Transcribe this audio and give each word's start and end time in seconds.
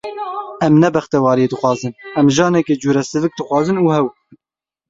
Em 0.67 0.73
ne 0.81 0.89
bextewariyê 0.95 1.51
dixwazin, 1.51 1.93
em 2.19 2.27
janeke 2.35 2.75
cure 2.81 3.01
sivik 3.09 3.33
dixwazin 3.35 3.77
û 3.83 3.85
hew. 3.95 4.07